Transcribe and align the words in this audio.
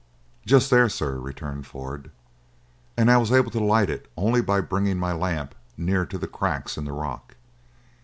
"Just 0.47 0.71
there, 0.71 0.89
sir," 0.89 1.19
returned 1.19 1.67
Ford, 1.67 2.09
"and 2.97 3.11
I 3.11 3.17
was 3.17 3.31
able 3.31 3.51
to 3.51 3.63
light 3.63 3.87
it 3.87 4.09
only 4.17 4.41
by 4.41 4.59
bringing 4.59 4.97
my 4.97 5.13
lamp 5.13 5.53
near 5.77 6.07
to 6.07 6.17
the 6.17 6.25
cracks 6.27 6.75
in 6.75 6.85
the 6.85 6.91
rock. 6.91 7.35